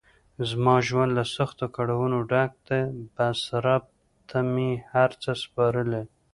زما 0.49 0.75
ژوند 0.87 1.11
له 1.17 1.23
سختو 1.35 1.65
کړاونو 1.75 2.17
ډګ 2.31 2.51
ده 2.67 2.79
بس 3.15 3.39
رب 3.65 3.83
ته 4.29 4.37
مې 4.53 4.69
هر 4.93 5.09
څه 5.21 5.31
سپارلی. 5.43 6.03